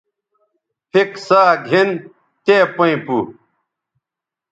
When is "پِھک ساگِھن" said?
0.91-1.89